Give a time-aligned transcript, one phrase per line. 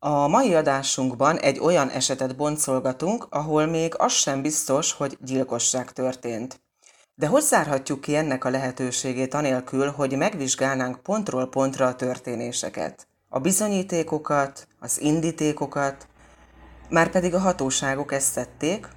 [0.00, 6.60] A mai adásunkban egy olyan esetet boncolgatunk, ahol még az sem biztos, hogy gyilkosság történt.
[7.14, 13.08] De hogy zárhatjuk ki ennek a lehetőségét anélkül, hogy megvizsgálnánk pontról pontra a történéseket?
[13.28, 16.08] A bizonyítékokat, az indítékokat,
[16.88, 18.88] már pedig a hatóságok ezt tették,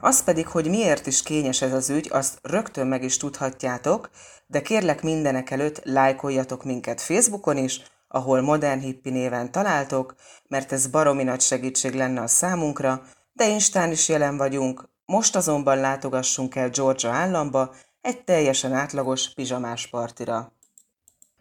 [0.00, 4.10] az pedig, hogy miért is kényes ez az ügy, azt rögtön meg is tudhatjátok,
[4.46, 7.82] de kérlek mindenek előtt lájkoljatok minket Facebookon is,
[8.14, 10.14] ahol Modern Hippi néven találtok,
[10.48, 15.78] mert ez baromi nagy segítség lenne a számunkra, de Instán is jelen vagyunk, most azonban
[15.78, 20.52] látogassunk el Georgia államba egy teljesen átlagos pizsamás partira.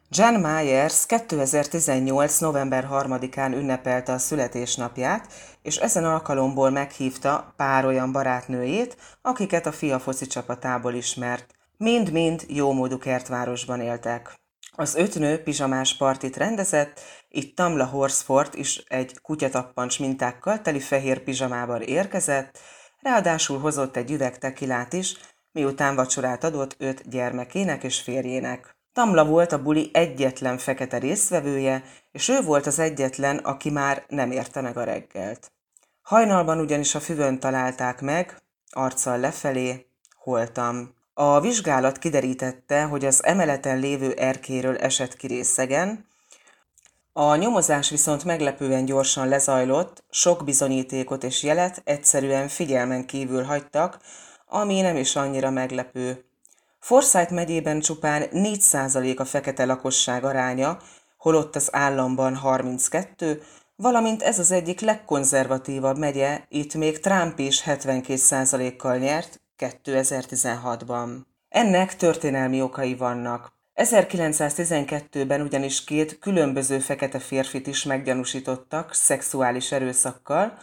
[0.09, 2.39] Jan Myers 2018.
[2.39, 9.99] november 3-án ünnepelte a születésnapját, és ezen alkalomból meghívta pár olyan barátnőjét, akiket a fia
[9.99, 11.55] foci csapatából ismert.
[11.77, 14.41] Mind-mind jómódú kertvárosban éltek.
[14.75, 21.19] Az öt nő pizsamás partit rendezett, itt Tamla Horsford is egy kutyatappancs mintákkal teli fehér
[21.19, 22.59] pizsamában érkezett,
[22.99, 25.17] ráadásul hozott egy üveg tekilát is,
[25.51, 28.75] miután vacsorát adott öt gyermekének és férjének.
[28.94, 34.31] Tamla volt a buli egyetlen fekete résztvevője, és ő volt az egyetlen, aki már nem
[34.31, 35.51] érte meg a reggelt.
[36.01, 41.01] Hajnalban ugyanis a füvön találták meg, arccal lefelé, holtam.
[41.16, 46.06] A vizsgálat kiderítette, hogy az emeleten lévő erkéről esett ki részegen,
[47.16, 54.00] a nyomozás viszont meglepően gyorsan lezajlott, sok bizonyítékot és jelet egyszerűen figyelmen kívül hagytak,
[54.47, 56.25] ami nem is annyira meglepő.
[56.80, 60.78] Forsyth megyében csupán 4% a fekete lakosság aránya,
[61.18, 63.41] holott az államban 32,
[63.75, 71.09] valamint ez az egyik legkonzervatívabb megye, itt még Trump is 72%-kal nyert 2016-ban.
[71.50, 73.52] Ennek történelmi okai vannak.
[73.75, 80.58] 1912-ben ugyanis két különböző fekete férfit is meggyanúsítottak szexuális erőszakkal,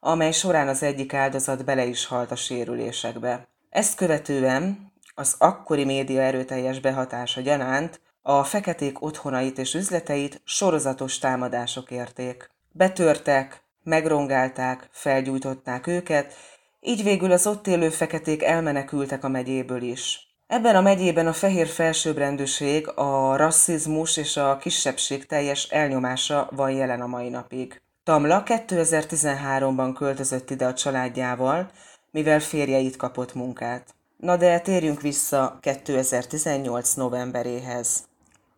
[0.00, 3.48] amely során az egyik áldozat bele is halt a sérülésekbe.
[3.70, 11.90] Ezt követően az akkori média erőteljes behatása gyanánt a feketék otthonait és üzleteit sorozatos támadások
[11.90, 12.50] érték.
[12.72, 16.34] Betörtek, megrongálták, felgyújtották őket,
[16.84, 20.26] így végül az ott élő feketék elmenekültek a megyéből is.
[20.46, 27.00] Ebben a megyében a fehér felsőbbrendűség, a rasszizmus és a kisebbség teljes elnyomása van jelen
[27.00, 27.80] a mai napig.
[28.04, 31.70] Tamla 2013-ban költözött ide a családjával,
[32.10, 33.94] mivel férje itt kapott munkát.
[34.16, 38.04] Na de térjünk vissza 2018 novemberéhez.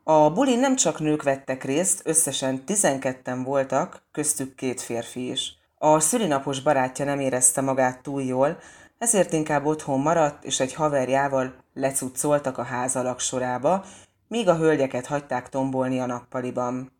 [0.02, 5.56] A bulin nem csak nők vettek részt, összesen 12-en voltak, köztük két férfi is.
[5.86, 8.58] A szülinapos barátja nem érezte magát túl jól,
[8.98, 13.84] ezért inkább otthon maradt, és egy haverjával lecuccoltak a házalak sorába,
[14.28, 16.92] míg a hölgyeket hagyták tombolni a nappaliban.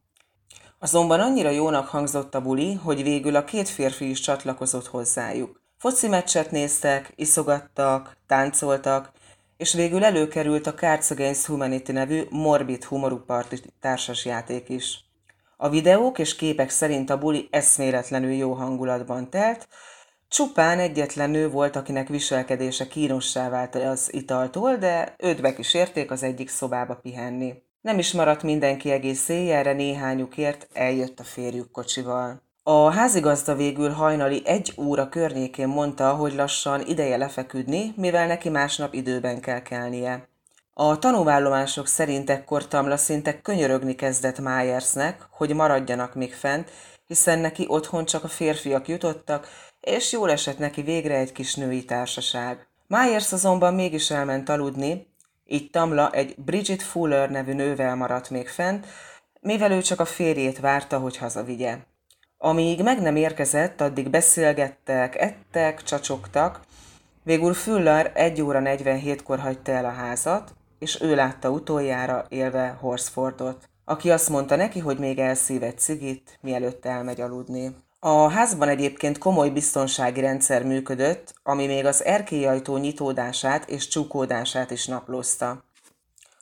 [0.79, 5.61] Azonban annyira jónak hangzott a buli, hogy végül a két férfi is csatlakozott hozzájuk.
[5.79, 9.13] Foci meccset néztek, iszogattak, táncoltak,
[9.57, 15.04] és végül előkerült a Cards Against Humanity nevű morbid humorú parti társasjáték is.
[15.65, 19.69] A videók és képek szerint a buli eszméletlenül jó hangulatban telt,
[20.29, 26.49] Csupán egyetlen nő volt, akinek viselkedése kínossá vált az italtól, de őt bekísérték az egyik
[26.49, 27.55] szobába pihenni.
[27.81, 32.43] Nem is maradt mindenki egész éjjelre, néhányukért eljött a férjük kocsival.
[32.63, 38.95] A házigazda végül hajnali egy óra környékén mondta, hogy lassan ideje lefeküdni, mivel neki másnap
[38.95, 40.29] időben kell kelnie.
[40.77, 46.71] A tanúvállomások szerint ekkor Tamla szinte könyörögni kezdett Myersnek, hogy maradjanak még fent,
[47.07, 49.49] hiszen neki otthon csak a férfiak jutottak,
[49.81, 52.67] és jól esett neki végre egy kis női társaság.
[52.87, 55.07] Myers azonban mégis elment aludni,
[55.47, 58.87] így Tamla egy Bridget Fuller nevű nővel maradt még fent,
[59.41, 61.79] mivel ő csak a férjét várta, hogy hazavigye.
[62.39, 66.61] Amíg meg nem érkezett, addig beszélgettek, ettek, csacsogtak,
[67.23, 70.55] végül Fuller 1 óra 47-kor hagyta el a házat,
[70.85, 76.39] és ő látta utoljára élve Horsfordot, aki azt mondta neki, hogy még elszív egy cigit,
[76.41, 77.77] mielőtt elmegy aludni.
[77.99, 84.87] A házban egyébként komoly biztonsági rendszer működött, ami még az erkélyajtó nyitódását és csukódását is
[84.87, 85.65] naplózta.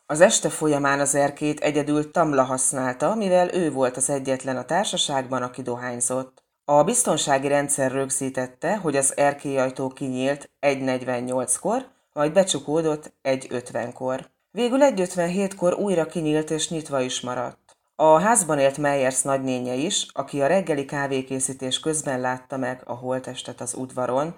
[0.06, 5.42] Az este folyamán az erkét egyedül Tamla használta, mivel ő volt az egyetlen a társaságban,
[5.42, 6.42] aki dohányzott.
[6.64, 14.31] A biztonsági rendszer rögzítette, hogy az erkélyajtó kinyílt 1.48-kor, majd becsukódott 1.50-kor.
[14.54, 17.76] Végül 1.57-kor újra kinyílt és nyitva is maradt.
[17.96, 23.60] A házban élt Meyers nagynénye is, aki a reggeli kávékészítés közben látta meg a holtestet
[23.60, 24.34] az udvaron,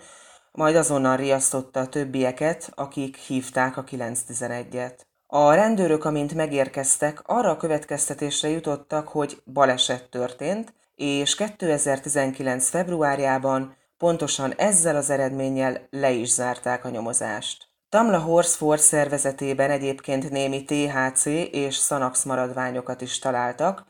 [0.52, 4.98] majd azonnal riasztotta a többieket, akik hívták a 911-et.
[5.26, 12.68] A rendőrök, amint megérkeztek, arra a következtetésre jutottak, hogy baleset történt, és 2019.
[12.68, 17.73] februárjában pontosan ezzel az eredménnyel le is zárták a nyomozást.
[17.94, 23.84] Tamla Horsford szervezetében egyébként némi THC és Xanax maradványokat is találtak,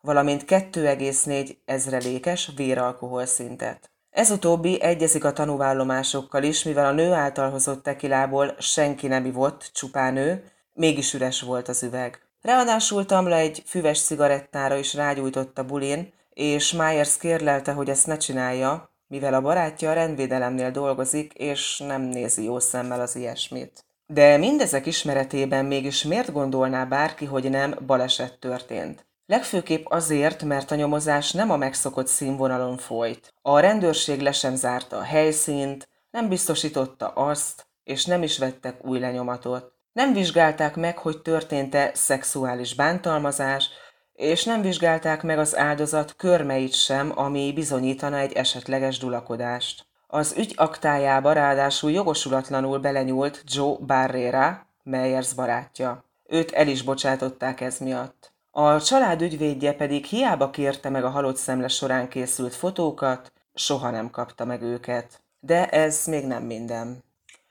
[0.00, 3.90] valamint 2,4 ezrelékes véralkohol szintet.
[4.10, 9.70] Ez utóbbi egyezik a tanúvállomásokkal is, mivel a nő által hozott tekilából senki nem ivott,
[9.74, 12.20] csupán ő, mégis üres volt az üveg.
[12.42, 18.16] Ráadásul Tamla egy füves cigarettára is rágyújtott a bulin, és Myers kérlelte, hogy ezt ne
[18.16, 23.84] csinálja, mivel a barátja a rendvédelemnél dolgozik, és nem nézi jó szemmel az ilyesmit.
[24.06, 29.06] De mindezek ismeretében mégis miért gondolná bárki, hogy nem baleset történt?
[29.26, 33.34] Legfőképp azért, mert a nyomozás nem a megszokott színvonalon folyt.
[33.42, 38.98] A rendőrség le sem zárta a helyszínt, nem biztosította azt, és nem is vettek új
[38.98, 39.72] lenyomatot.
[39.92, 43.68] Nem vizsgálták meg, hogy történt-e szexuális bántalmazás,
[44.16, 49.86] és nem vizsgálták meg az áldozat körmeit sem, ami bizonyítana egy esetleges dulakodást.
[50.06, 56.04] Az ügy aktájába ráadásul jogosulatlanul belenyúlt Joe Barrera, Meyers barátja.
[56.26, 58.32] Őt el is bocsátották ez miatt.
[58.50, 64.10] A család ügyvédje pedig hiába kérte meg a halott szemle során készült fotókat, soha nem
[64.10, 65.20] kapta meg őket.
[65.40, 67.04] De ez még nem minden.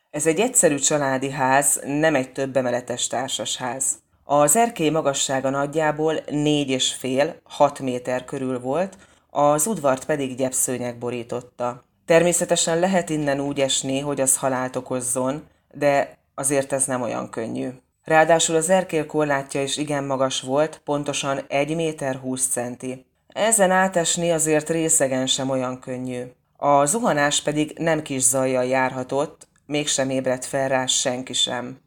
[0.09, 4.03] Ez egy egyszerű családi ház, nem egy több emeletes társasház.
[4.27, 8.97] Az erkély magassága nagyjából négy és fél, hat méter körül volt,
[9.29, 11.83] az udvart pedig gyepszőnyeg borította.
[12.05, 15.43] Természetesen lehet innen úgy esni, hogy az halált okozzon,
[15.73, 17.69] de azért ez nem olyan könnyű.
[18.03, 23.05] Ráadásul az erkél korlátja is igen magas volt, pontosan 1 méter 20 centi.
[23.27, 26.23] Ezen átesni azért részegen sem olyan könnyű.
[26.57, 31.83] A zuhanás pedig nem kis zajjal járhatott, mégsem ébredt fel rá senki sem.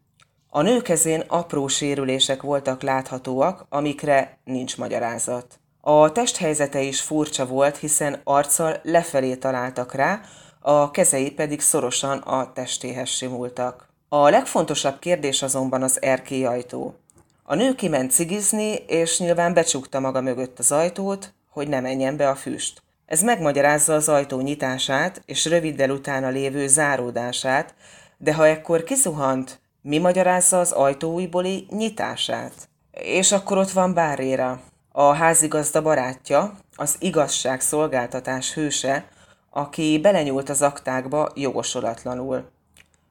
[0.59, 5.61] A nő kezén apró sérülések voltak láthatóak, amikre nincs magyarázat.
[5.81, 10.21] A testhelyzete is furcsa volt, hiszen arccal lefelé találtak rá,
[10.61, 13.89] a kezei pedig szorosan a testéhez simultak.
[14.09, 16.95] A legfontosabb kérdés azonban az erkélyajtó.
[17.43, 22.29] A nő kiment cigizni, és nyilván becsukta maga mögött az ajtót, hogy ne menjen be
[22.29, 22.83] a füst.
[23.07, 27.75] Ez megmagyarázza az ajtó nyitását és röviddel utána lévő záródását,
[28.17, 32.53] de ha ekkor kizuhant, mi magyarázza az ajtóújbóli nyitását?
[32.91, 34.61] És akkor ott van Báréra,
[34.93, 39.09] a házigazda barátja, az igazságszolgáltatás hőse,
[39.51, 42.51] aki belenyúlt az aktákba jogosulatlanul.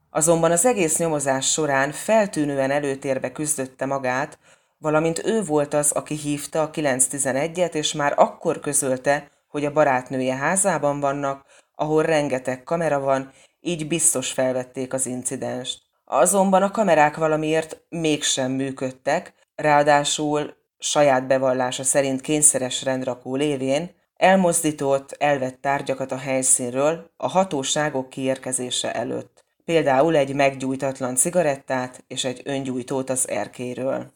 [0.09, 4.39] Azonban az egész nyomozás során feltűnően előtérbe küzdötte magát,
[4.77, 10.35] valamint ő volt az, aki hívta a 911-et, és már akkor közölte, hogy a barátnője
[10.35, 11.45] házában vannak,
[11.75, 15.86] ahol rengeteg kamera van, így biztos felvették az incidenst.
[16.09, 25.61] Azonban a kamerák valamiért mégsem működtek, ráadásul saját bevallása szerint kényszeres rendrakó lévén elmozdított, elvett
[25.61, 29.45] tárgyakat a helyszínről a hatóságok kiérkezése előtt.
[29.65, 34.11] Például egy meggyújtatlan cigarettát és egy öngyújtót az erkéről.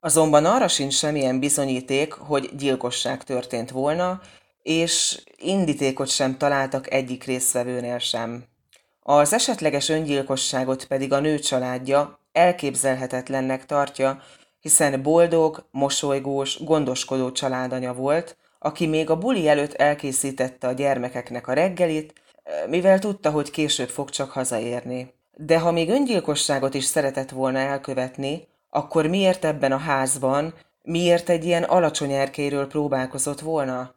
[0.00, 4.20] Azonban arra sincs semmilyen bizonyíték, hogy gyilkosság történt volna,
[4.62, 8.44] és indítékot sem találtak egyik résztvevőnél sem.
[9.10, 14.22] Az esetleges öngyilkosságot pedig a nő családja elképzelhetetlennek tartja,
[14.60, 21.52] hiszen boldog, mosolygós, gondoskodó családanya volt, aki még a buli előtt elkészítette a gyermekeknek a
[21.52, 22.12] reggelit,
[22.66, 25.14] mivel tudta, hogy később fog csak hazaérni.
[25.36, 31.44] De ha még öngyilkosságot is szeretett volna elkövetni, akkor miért ebben a házban, miért egy
[31.44, 33.94] ilyen alacsony erkéről próbálkozott volna?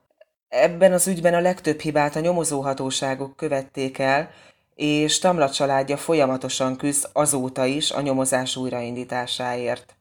[0.50, 4.30] Ebben az ügyben a legtöbb hibát a nyomozóhatóságok követték el,
[4.75, 9.96] és Tamla családja folyamatosan küzd azóta is a nyomozás újraindításáért.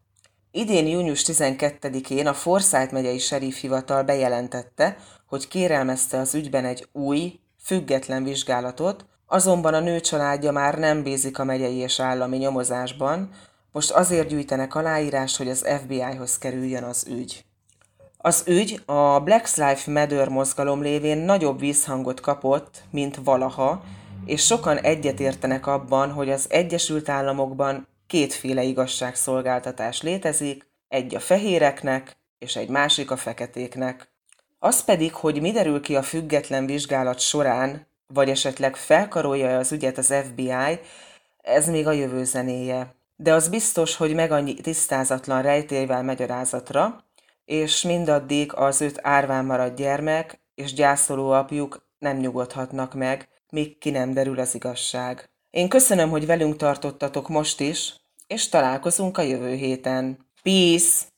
[0.50, 4.96] Idén június 12-én a Forsyth megyei serifhivatal bejelentette,
[5.26, 11.38] hogy kérelmezte az ügyben egy új, független vizsgálatot, azonban a nő családja már nem bízik
[11.38, 13.30] a megyei és állami nyomozásban,
[13.72, 17.44] most azért gyűjtenek aláírás, hogy az FBI-hoz kerüljön az ügy.
[18.18, 23.82] Az ügy a Black Lives Matter mozgalom lévén nagyobb vízhangot kapott, mint valaha,
[24.24, 32.56] és sokan egyetértenek abban, hogy az Egyesült Államokban kétféle igazságszolgáltatás létezik, egy a fehéreknek, és
[32.56, 34.08] egy másik a feketéknek.
[34.58, 39.98] Az pedig, hogy mi derül ki a független vizsgálat során, vagy esetleg felkarolja az ügyet
[39.98, 40.80] az FBI,
[41.42, 42.94] ez még a jövő zenéje.
[43.16, 47.04] De az biztos, hogy meg annyi tisztázatlan rejtélyvel magyarázatra,
[47.44, 53.90] és mindaddig az öt árván maradt gyermek és gyászoló apjuk nem nyugodhatnak meg, míg ki
[53.90, 55.30] nem derül az igazság.
[55.50, 57.94] Én köszönöm, hogy velünk tartottatok most is,
[58.26, 60.26] és találkozunk a jövő héten.
[60.42, 61.08] Peace!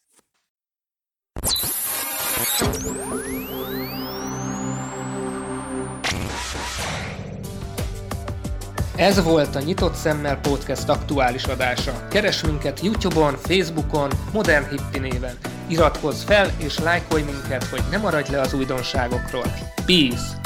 [8.96, 12.08] Ez volt a Nyitott Szemmel Podcast aktuális adása.
[12.08, 15.38] Keres minket Youtube-on, Facebookon, Modern Hippi néven.
[15.68, 19.52] Iratkozz fel és lájkolj minket, hogy ne maradj le az újdonságokról.
[19.86, 20.41] Peace!